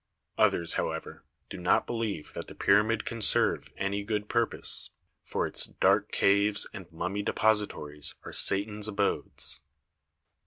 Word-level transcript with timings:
Others, 0.39 0.73
however, 0.81 1.25
do 1.47 1.59
not 1.59 1.85
believe 1.85 2.33
that 2.33 2.47
the 2.47 2.55
pyramid 2.55 3.05
can 3.05 3.21
serve 3.21 3.69
any 3.77 4.03
good 4.03 4.27
purpose, 4.29 4.89
for 5.23 5.45
its 5.45 5.65
"dark 5.67 6.11
caves 6.11 6.67
and 6.73 6.91
mummy 6.91 7.23
deposi 7.23 7.67
tories 7.69 8.15
are 8.25 8.33
Satan's 8.33 8.87
abodes." 8.87 9.61